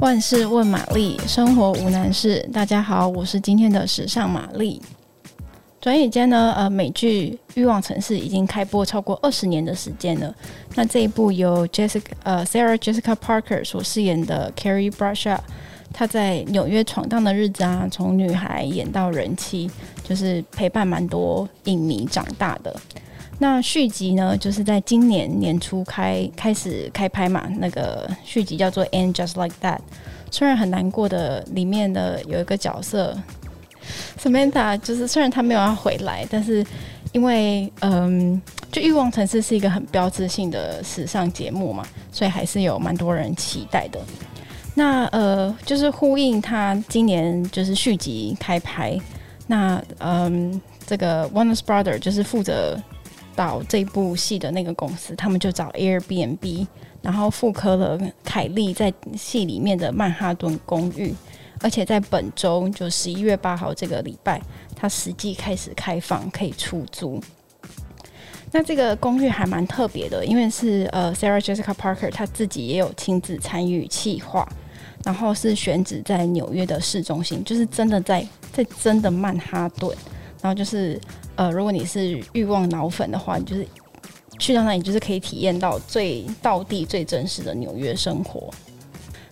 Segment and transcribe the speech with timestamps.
[0.00, 2.38] 万事问玛丽，生活无难事。
[2.52, 4.80] 大家好，我是今天的时尚玛丽。
[5.80, 10.32] 转眼间呢，呃，美剧《欲望城市》已经开播超过二十年的时间了。
[10.76, 15.40] 那这一部由 Jessica 呃 Sarah Jessica Parker 所饰演的 Carrie Bradshaw，
[15.92, 19.68] 她在纽约闯荡的日子啊，从女孩演到人妻，
[20.04, 22.72] 就是陪伴蛮多影迷长大的。
[23.40, 27.48] 那续集呢，就是在今年年初开开始开拍嘛。
[27.58, 29.76] 那个续集叫做《And Just Like That》，
[30.28, 33.16] 虽然很难过的，里面的有一个角色
[34.20, 36.66] Samantha，就是虽然他没有要回来，但是
[37.12, 44.00] 因为嗯，就《欲望城市》是一个很标志性的时尚节目嘛，所以还是有蛮多人期待的。
[44.74, 48.98] 那呃，就是呼应他今年就是续集开拍，
[49.46, 52.76] 那嗯，这个 Warner Brother 就是负责。
[53.38, 56.66] 找这部戏的那个公司，他们就找 Airbnb，
[57.00, 61.14] 然后复刻了凯莉在戏里面的曼哈顿公寓，
[61.60, 64.42] 而且在本周就十一月八号这个礼拜，
[64.74, 67.22] 它实际开始开放可以出租。
[68.50, 74.48] 那这个公寓还蛮特别的，因为是呃 Sarah Jessica Parker 她自己也有亲自参与企划，
[75.04, 79.96] 然后是选址在纽约的市中心，就是真的在在真的曼哈顿，
[80.42, 81.00] 然后就是。
[81.38, 83.64] 呃，如果你是欲望脑粉的话，你就是
[84.40, 88.52] 去到那里，就是可以体验到最道地、最真实的纽约生活。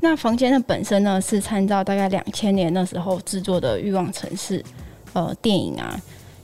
[0.00, 4.58] 那房间的本身呢，是参照大概两千年那时候制作的《欲望城市》
[5.12, 5.96] 呃电影啊，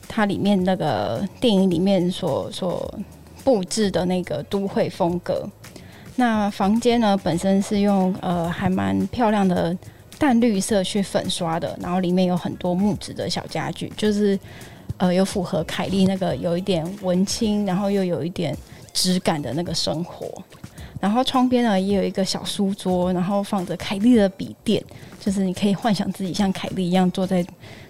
[0.07, 2.95] 它里面那个电影里面所所
[3.43, 5.45] 布置的那个都会风格。
[6.15, 9.77] 那房间呢，本身是用呃还蛮漂亮的
[10.21, 14.39] 淡绿色去粉刷的，然后里面有很多木质的小家具，就是。
[14.99, 18.57] 呃，有符合凯莉那个有一点文青，然后又有一点
[18.93, 20.27] 质感的那个生活。
[21.01, 24.83] 然后窗边呢也有一个小书桌，然后放着凯莉的笔电，
[25.21, 27.47] 就是你可以幻想自己像凯莉一样坐在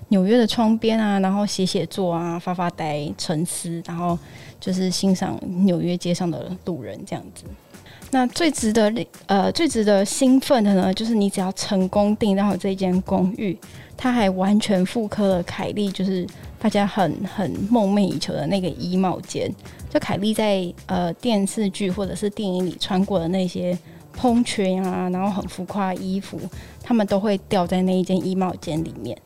[0.08, 4.18] 纽约的窗边啊，然后写写作啊，发发呆、沉思，然后
[4.60, 7.44] 就是欣赏纽约街上的路人这样子。
[8.10, 8.92] 那最值得
[9.26, 13.58] 呃最值得兴奋的呢，就是你只要成功订到这间公寓，
[13.96, 16.26] 它还完全复刻了凯莉，就是。
[16.60, 19.48] 大家很很梦寐以求的那个衣帽间，
[19.88, 23.78] 就凯莉在呃电视剧或者是电影里穿过的那些
[24.12, 26.36] 蓬裙啊，然后很浮夸衣服，
[26.82, 29.16] 他们都会掉在那一间衣帽间里面。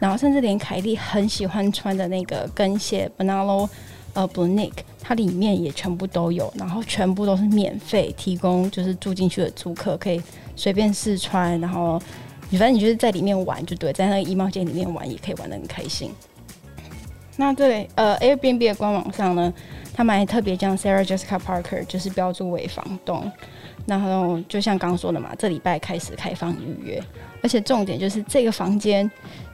[0.00, 3.70] 然后甚至连凯莉很喜欢穿的那个跟鞋 b a n a l o
[4.12, 4.72] 呃 Bunique，
[5.04, 10.22] 它里面也全部都有，然后全部都是免费提供，就是住进去的租客可以
[10.54, 12.00] 随便试穿，然后
[12.48, 16.10] 你反正你就是在里面玩就对，在那个衣帽间里面玩也可以玩得很开心。
[17.36, 19.52] 那对呃 Airbnb 的官网上呢，
[19.92, 23.30] 他们还特别将 Sarah Jessica Parker 就是标注为房东，
[23.86, 27.02] 然后就像刚刚说的嘛，这礼拜开始开放预约，
[27.42, 29.10] 而且重点就是这个房间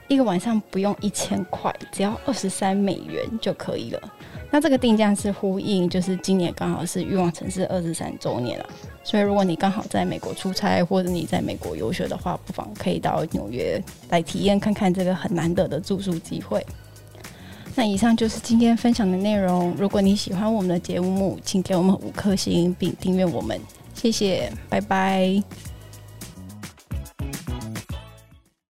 [0.09, 4.13] 一个晚上不用一千块，只要二十三美元就可以了。
[4.51, 8.65] 那这个定价是呼应，就是今年刚好是欲望城市二十三周年了，
[9.03, 16.65] 所以如果你刚好在美国出差或者你在美国游学的话，不妨可以到纽约来体验看看这个很难得的住宿机会。
[17.75, 19.73] 那以上就是今天分享的内容。
[19.77, 23.57] 如果你喜欢我们的节目，请给我们五颗星并订阅我们，
[23.93, 25.41] 谢谢，拜拜。